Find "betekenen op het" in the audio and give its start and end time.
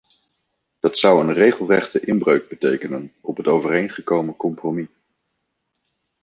2.49-3.47